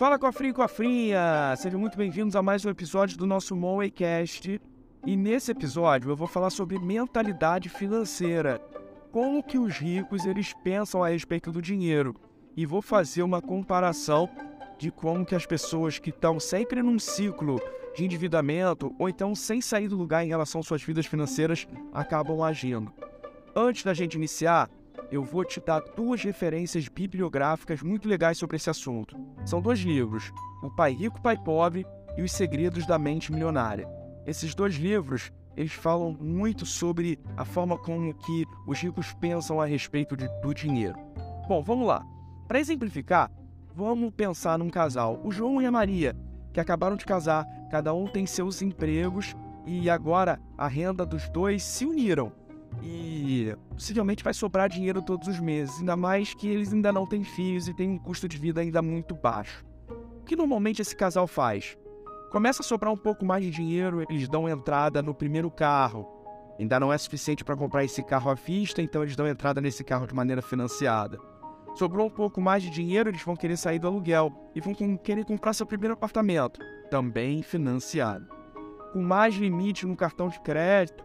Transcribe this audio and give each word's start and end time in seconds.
Fala 0.00 0.18
cofrinho 0.18 0.52
e 0.52 0.54
cofrinha! 0.54 1.54
Sejam 1.58 1.78
muito 1.78 1.98
bem-vindos 1.98 2.34
a 2.34 2.40
mais 2.40 2.64
um 2.64 2.70
episódio 2.70 3.18
do 3.18 3.26
nosso 3.26 3.54
Moneycast. 3.54 4.58
E 5.04 5.14
nesse 5.14 5.50
episódio 5.50 6.10
eu 6.10 6.16
vou 6.16 6.26
falar 6.26 6.48
sobre 6.48 6.78
mentalidade 6.78 7.68
financeira. 7.68 8.58
Como 9.12 9.42
que 9.42 9.58
os 9.58 9.76
ricos 9.76 10.24
eles 10.24 10.54
pensam 10.64 11.04
a 11.04 11.10
respeito 11.10 11.52
do 11.52 11.60
dinheiro. 11.60 12.16
E 12.56 12.64
vou 12.64 12.80
fazer 12.80 13.22
uma 13.22 13.42
comparação 13.42 14.26
de 14.78 14.90
como 14.90 15.26
que 15.26 15.34
as 15.34 15.44
pessoas 15.44 15.98
que 15.98 16.08
estão 16.08 16.40
sempre 16.40 16.82
num 16.82 16.98
ciclo 16.98 17.60
de 17.94 18.02
endividamento 18.02 18.94
ou 18.98 19.06
então 19.06 19.34
sem 19.34 19.60
sair 19.60 19.88
do 19.88 19.98
lugar 19.98 20.24
em 20.24 20.28
relação 20.28 20.62
às 20.62 20.66
suas 20.66 20.82
vidas 20.82 21.04
financeiras 21.04 21.68
acabam 21.92 22.42
agindo. 22.42 22.90
Antes 23.54 23.84
da 23.84 23.92
gente 23.92 24.14
iniciar, 24.14 24.70
eu 25.10 25.24
vou 25.24 25.44
te 25.44 25.60
dar 25.60 25.80
duas 25.96 26.22
referências 26.22 26.86
bibliográficas 26.86 27.82
muito 27.82 28.08
legais 28.08 28.38
sobre 28.38 28.56
esse 28.56 28.70
assunto. 28.70 29.16
São 29.44 29.60
dois 29.60 29.80
livros, 29.80 30.32
O 30.62 30.70
Pai 30.70 30.92
Rico, 30.92 31.20
Pai 31.20 31.36
Pobre 31.36 31.84
e 32.16 32.22
Os 32.22 32.30
Segredos 32.30 32.86
da 32.86 32.98
Mente 32.98 33.32
Milionária. 33.32 33.88
Esses 34.24 34.54
dois 34.54 34.76
livros, 34.76 35.32
eles 35.56 35.72
falam 35.72 36.16
muito 36.20 36.64
sobre 36.64 37.18
a 37.36 37.44
forma 37.44 37.76
como 37.76 38.14
que 38.14 38.46
os 38.66 38.78
ricos 38.80 39.12
pensam 39.14 39.60
a 39.60 39.66
respeito 39.66 40.16
de, 40.16 40.28
do 40.40 40.54
dinheiro. 40.54 40.96
Bom, 41.48 41.62
vamos 41.62 41.88
lá. 41.88 42.06
Para 42.46 42.60
exemplificar, 42.60 43.30
vamos 43.74 44.12
pensar 44.14 44.58
num 44.58 44.70
casal, 44.70 45.20
o 45.24 45.32
João 45.32 45.60
e 45.60 45.66
a 45.66 45.72
Maria, 45.72 46.16
que 46.52 46.60
acabaram 46.60 46.96
de 46.96 47.04
casar, 47.04 47.44
cada 47.70 47.92
um 47.92 48.06
tem 48.06 48.26
seus 48.26 48.62
empregos 48.62 49.34
e 49.66 49.90
agora 49.90 50.40
a 50.56 50.68
renda 50.68 51.04
dos 51.04 51.28
dois 51.28 51.62
se 51.62 51.84
uniram 51.84 52.32
e 52.82 53.54
possivelmente 53.70 54.24
vai 54.24 54.32
sobrar 54.32 54.68
dinheiro 54.68 55.02
todos 55.02 55.28
os 55.28 55.38
meses, 55.40 55.78
ainda 55.78 55.96
mais 55.96 56.34
que 56.34 56.48
eles 56.48 56.72
ainda 56.72 56.92
não 56.92 57.06
têm 57.06 57.24
filhos 57.24 57.68
e 57.68 57.74
têm 57.74 57.90
um 57.90 57.98
custo 57.98 58.28
de 58.28 58.38
vida 58.38 58.60
ainda 58.60 58.80
muito 58.80 59.14
baixo. 59.14 59.64
O 60.20 60.24
que 60.24 60.36
normalmente 60.36 60.80
esse 60.80 60.94
casal 60.94 61.26
faz? 61.26 61.76
Começa 62.30 62.62
a 62.62 62.64
sobrar 62.64 62.92
um 62.92 62.96
pouco 62.96 63.24
mais 63.24 63.42
de 63.42 63.50
dinheiro, 63.50 64.02
eles 64.08 64.28
dão 64.28 64.48
entrada 64.48 65.02
no 65.02 65.14
primeiro 65.14 65.50
carro. 65.50 66.06
Ainda 66.58 66.78
não 66.78 66.92
é 66.92 66.98
suficiente 66.98 67.44
para 67.44 67.56
comprar 67.56 67.84
esse 67.84 68.02
carro 68.02 68.30
à 68.30 68.34
vista, 68.34 68.80
então 68.80 69.02
eles 69.02 69.16
dão 69.16 69.26
entrada 69.26 69.60
nesse 69.60 69.82
carro 69.82 70.06
de 70.06 70.14
maneira 70.14 70.40
financiada. 70.40 71.18
Sobrou 71.74 72.06
um 72.06 72.10
pouco 72.10 72.40
mais 72.40 72.62
de 72.62 72.70
dinheiro, 72.70 73.08
eles 73.08 73.22
vão 73.22 73.34
querer 73.34 73.56
sair 73.56 73.78
do 73.78 73.86
aluguel 73.86 74.32
e 74.54 74.60
vão 74.60 74.74
querer 74.74 75.24
comprar 75.24 75.52
seu 75.52 75.66
primeiro 75.66 75.94
apartamento, 75.94 76.60
também 76.90 77.42
financiado. 77.42 78.28
Com 78.92 79.02
mais 79.02 79.34
limite 79.34 79.86
no 79.86 79.96
cartão 79.96 80.28
de 80.28 80.40
crédito, 80.40 81.04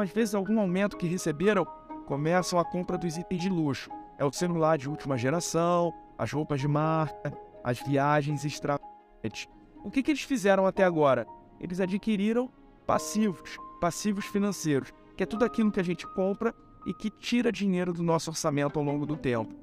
às 0.00 0.10
vezes 0.10 0.34
algum 0.34 0.60
aumento 0.60 0.96
que 0.96 1.06
receberam, 1.06 1.66
começam 2.06 2.58
a 2.58 2.64
compra 2.64 2.98
dos 2.98 3.16
itens 3.16 3.42
de 3.42 3.48
luxo. 3.48 3.90
É 4.18 4.24
o 4.24 4.32
celular 4.32 4.78
de 4.78 4.88
última 4.88 5.16
geração, 5.16 5.92
as 6.18 6.32
roupas 6.32 6.60
de 6.60 6.68
marca, 6.68 7.32
as 7.62 7.80
viagens 7.80 8.44
extravagantes. 8.44 9.48
O 9.82 9.90
que, 9.90 10.02
que 10.02 10.10
eles 10.10 10.22
fizeram 10.22 10.66
até 10.66 10.84
agora? 10.84 11.26
Eles 11.60 11.80
adquiriram 11.80 12.50
passivos, 12.86 13.56
passivos 13.80 14.26
financeiros, 14.26 14.92
que 15.16 15.22
é 15.22 15.26
tudo 15.26 15.44
aquilo 15.44 15.72
que 15.72 15.80
a 15.80 15.84
gente 15.84 16.06
compra 16.14 16.54
e 16.86 16.92
que 16.92 17.10
tira 17.10 17.50
dinheiro 17.50 17.92
do 17.92 18.02
nosso 18.02 18.30
orçamento 18.30 18.78
ao 18.78 18.84
longo 18.84 19.06
do 19.06 19.16
tempo. 19.16 19.54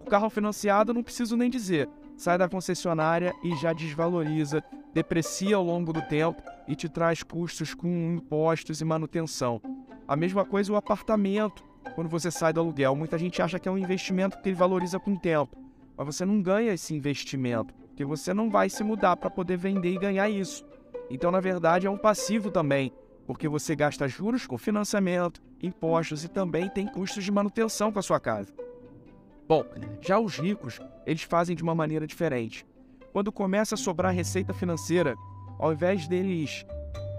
O 0.00 0.04
carro 0.08 0.30
financiado 0.30 0.94
não 0.94 1.02
preciso 1.02 1.36
nem 1.36 1.50
dizer, 1.50 1.88
sai 2.16 2.38
da 2.38 2.48
concessionária 2.48 3.34
e 3.42 3.54
já 3.56 3.72
desvaloriza, 3.72 4.62
deprecia 4.94 5.56
ao 5.56 5.64
longo 5.64 5.92
do 5.92 6.00
tempo 6.02 6.42
e 6.66 6.74
te 6.74 6.88
traz 6.88 7.22
custos 7.22 7.74
com 7.74 7.88
impostos 7.88 8.80
e 8.80 8.84
manutenção. 8.84 9.60
A 10.08 10.16
mesma 10.16 10.42
coisa 10.42 10.72
o 10.72 10.76
apartamento, 10.76 11.62
quando 11.94 12.08
você 12.08 12.30
sai 12.30 12.50
do 12.50 12.60
aluguel. 12.60 12.96
Muita 12.96 13.18
gente 13.18 13.42
acha 13.42 13.58
que 13.58 13.68
é 13.68 13.70
um 13.70 13.76
investimento 13.76 14.38
que 14.40 14.48
ele 14.48 14.56
valoriza 14.56 14.98
com 14.98 15.12
o 15.12 15.18
tempo, 15.18 15.54
mas 15.94 16.06
você 16.06 16.24
não 16.24 16.40
ganha 16.40 16.72
esse 16.72 16.94
investimento, 16.94 17.74
porque 17.88 18.06
você 18.06 18.32
não 18.32 18.48
vai 18.48 18.70
se 18.70 18.82
mudar 18.82 19.18
para 19.18 19.28
poder 19.28 19.58
vender 19.58 19.92
e 19.92 19.98
ganhar 19.98 20.30
isso. 20.30 20.64
Então, 21.10 21.30
na 21.30 21.40
verdade, 21.40 21.86
é 21.86 21.90
um 21.90 21.98
passivo 21.98 22.50
também, 22.50 22.90
porque 23.26 23.46
você 23.46 23.76
gasta 23.76 24.08
juros 24.08 24.46
com 24.46 24.56
financiamento, 24.56 25.42
impostos 25.62 26.24
e 26.24 26.28
também 26.28 26.70
tem 26.70 26.86
custos 26.86 27.22
de 27.22 27.30
manutenção 27.30 27.92
com 27.92 27.98
a 27.98 28.02
sua 28.02 28.18
casa. 28.18 28.50
Bom, 29.46 29.62
já 30.00 30.18
os 30.18 30.38
ricos, 30.38 30.80
eles 31.04 31.22
fazem 31.22 31.54
de 31.54 31.62
uma 31.62 31.74
maneira 31.74 32.06
diferente. 32.06 32.66
Quando 33.12 33.30
começa 33.30 33.74
a 33.74 33.78
sobrar 33.78 34.14
receita 34.14 34.54
financeira, 34.54 35.14
ao 35.58 35.70
invés 35.70 36.08
deles 36.08 36.64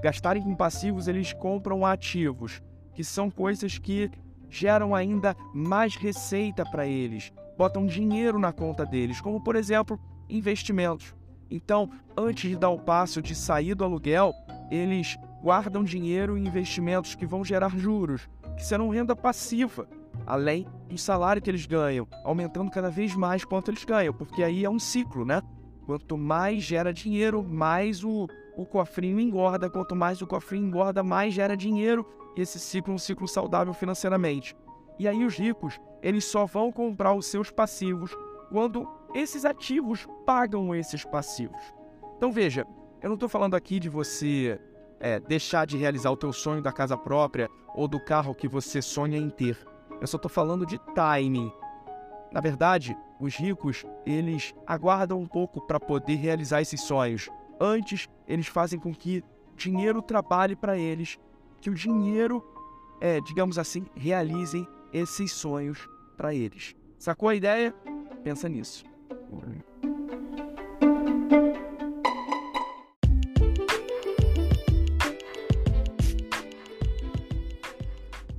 gastarem 0.02 0.42
com 0.42 0.56
passivos, 0.56 1.08
eles 1.08 1.34
compram 1.34 1.86
ativos, 1.86 2.64
que 3.00 3.04
são 3.06 3.32
coisas 3.32 3.78
que 3.78 4.12
geram 4.50 4.94
ainda 4.94 5.34
mais 5.54 5.96
receita 5.96 6.66
para 6.70 6.86
eles, 6.86 7.32
botam 7.58 7.86
dinheiro 7.86 8.38
na 8.38 8.52
conta 8.52 8.86
deles, 8.86 9.22
como 9.22 9.42
por 9.42 9.56
exemplo, 9.56 9.98
investimentos. 10.28 11.16
Então, 11.50 11.90
antes 12.18 12.50
de 12.52 12.58
dar 12.58 12.72
o 12.72 12.78
passo 12.78 13.22
de 13.22 13.34
sair 13.34 13.74
do 13.74 13.86
aluguel, 13.86 14.34
eles 14.70 15.18
guardam 15.42 15.82
dinheiro 15.82 16.38
em 16.38 16.46
investimentos 16.46 17.16
que 17.16 17.26
vão 17.26 17.42
gerar 17.42 17.70
juros, 17.78 18.28
que 18.58 18.66
serão 18.66 18.90
renda 18.90 19.16
passiva, 19.16 19.88
além 20.28 20.68
do 20.90 20.98
salário 20.98 21.42
que 21.42 21.50
eles 21.50 21.66
ganham, 21.66 22.06
aumentando 22.26 22.70
cada 22.70 22.90
vez 22.90 23.16
mais 23.16 23.46
quanto 23.46 23.72
eles 23.72 23.86
ganham, 23.86 24.14
porque 24.14 24.44
aí 24.44 24.66
é 24.66 24.70
um 24.70 24.78
ciclo, 24.78 25.24
né? 25.24 25.42
Quanto 25.86 26.18
mais 26.18 26.64
gera 26.64 26.92
dinheiro, 26.92 27.42
mais 27.48 28.04
o, 28.04 28.28
o 28.60 28.66
cofrinho 28.66 29.20
engorda. 29.20 29.70
Quanto 29.70 29.96
mais 29.96 30.22
o 30.22 30.28
cofrinho 30.28 30.68
engorda, 30.68 31.02
mais 31.02 31.34
gera 31.34 31.56
dinheiro. 31.56 32.06
E 32.36 32.42
esse 32.42 32.60
ciclo 32.60 32.92
é 32.92 32.96
um 32.96 33.00
ciclo 33.00 33.28
saudável 33.28 33.74
financeiramente. 33.74 34.56
E 34.98 35.08
aí 35.08 35.24
os 35.24 35.38
ricos, 35.38 35.80
eles 36.02 36.26
só 36.26 36.46
vão 36.46 36.72
comprar 36.72 37.14
os 37.14 37.26
seus 37.28 37.50
passivos 37.50 38.16
quando 38.50 38.88
esses 39.14 39.46
ativos 39.46 40.06
pagam 40.26 40.76
esses 40.76 41.06
passivos. 41.06 41.62
Então 42.18 42.32
veja, 42.32 42.68
eu 43.02 43.08
não 43.08 43.14
estou 43.14 43.30
falando 43.30 43.56
aqui 43.56 43.80
de 43.80 43.88
você 43.88 44.60
é, 45.00 45.22
deixar 45.22 45.66
de 45.66 45.78
realizar 45.78 46.12
o 46.12 46.18
teu 46.18 46.34
sonho 46.34 46.62
da 46.62 46.74
casa 46.74 46.98
própria 46.98 47.50
ou 47.74 47.88
do 47.88 48.04
carro 48.04 48.36
que 48.36 48.48
você 48.48 48.82
sonha 48.82 49.18
em 49.18 49.30
ter. 49.30 49.58
Eu 50.02 50.08
só 50.08 50.18
estou 50.18 50.30
falando 50.30 50.66
de 50.66 50.78
timing. 50.94 51.52
Na 52.32 52.42
verdade, 52.42 52.96
os 53.22 53.36
ricos, 53.36 53.86
eles 54.06 54.54
aguardam 54.68 55.20
um 55.20 55.28
pouco 55.28 55.62
para 55.66 55.80
poder 55.80 56.16
realizar 56.16 56.62
esses 56.62 56.82
sonhos. 56.82 57.30
Antes, 57.60 58.08
eles 58.26 58.48
fazem 58.48 58.80
com 58.80 58.94
que 58.94 59.22
dinheiro 59.56 60.02
trabalhe 60.02 60.56
para 60.56 60.78
eles, 60.78 61.20
que 61.60 61.70
o 61.70 61.74
dinheiro, 61.74 62.42
é, 63.02 63.20
digamos 63.20 63.58
assim, 63.58 63.86
realizem 63.94 64.66
esses 64.94 65.34
sonhos 65.34 65.90
para 66.16 66.34
eles. 66.34 66.74
Sacou 66.98 67.28
a 67.28 67.36
ideia? 67.36 67.74
Pensa 68.24 68.48
nisso. 68.48 68.86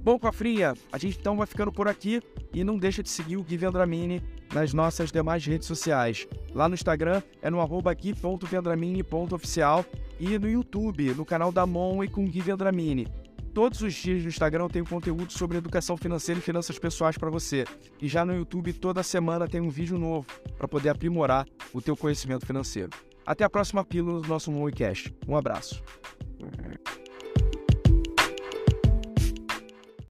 Bom, 0.03 0.19
Cofrinha, 0.19 0.75
a 0.91 0.97
gente 0.97 1.19
então 1.19 1.37
vai 1.37 1.47
ficando 1.47 1.71
por 1.71 1.87
aqui 1.87 2.23
e 2.55 2.65
não 2.65 2.79
deixa 2.79 3.03
de 3.03 3.11
seguir 3.11 3.37
o 3.37 3.43
Gui 3.43 3.59
Vendramini 3.59 4.23
nas 4.53 4.73
nossas 4.73 5.13
demais 5.13 5.45
redes 5.45 5.67
sociais. 5.67 6.27
Lá 6.55 6.69
no 6.69 6.75
Instagram 6.75 7.23
é 7.41 7.51
no 7.51 7.61
arroba 7.61 7.93
gui.vendramini.oficial 7.95 9.85
e 10.19 10.39
no 10.39 10.49
YouTube, 10.49 11.15
no 11.15 11.25
canal 11.25 11.51
da 11.51 11.67
Mon 11.67 12.03
e 12.05 12.09
com 12.09 12.25
Gui 12.25 12.41
Vendramini. 12.41 13.07
Todos 13.53 13.83
os 13.83 13.93
dias 13.95 14.23
no 14.23 14.29
Instagram 14.29 14.65
eu 14.65 14.69
tenho 14.69 14.87
conteúdo 14.87 15.33
sobre 15.33 15.59
educação 15.59 15.97
financeira 15.97 16.39
e 16.39 16.43
finanças 16.43 16.79
pessoais 16.79 17.19
para 17.19 17.31
você. 17.31 17.65
E 18.01 18.07
já 18.07 18.25
no 18.25 18.35
YouTube 18.35 18.73
toda 18.73 19.03
semana 19.03 19.49
tem 19.49 19.61
um 19.61 19.71
vídeo 19.71 19.99
novo 19.99 20.27
para 20.57 20.69
poder 20.69 20.91
aprimorar 20.91 21.47
o 21.73 21.81
teu 21.81 21.97
conhecimento 21.97 22.47
financeiro. 22.47 22.91
Até 23.27 23.45
a 23.45 23.51
próxima 23.51 23.85
pílula 23.85 24.21
do 24.21 24.29
nosso 24.29 24.51
Moncast. 24.53 25.15
Um 25.27 25.37
abraço. 25.37 25.83